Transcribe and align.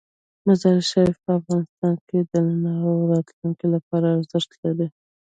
مزارشریف 0.47 1.17
په 1.25 1.31
افغانستان 1.39 1.93
کې 2.07 2.17
د 2.31 2.33
نن 2.47 2.65
او 2.91 2.97
راتلونکي 3.11 3.67
لپاره 3.75 4.07
ارزښت 4.17 4.51
لري. 4.63 4.87